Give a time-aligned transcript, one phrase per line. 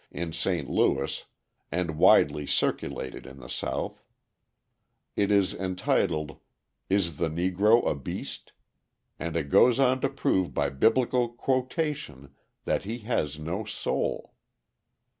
[0.09, 0.67] in St.
[0.67, 1.25] Louis
[1.71, 4.01] and widely circulated in the South.
[5.15, 6.39] It is entitled
[6.89, 8.51] "Is the Negro a Beast?"
[9.19, 12.33] and it goes on to prove by Biblical quotation
[12.65, 14.33] that he has no soul!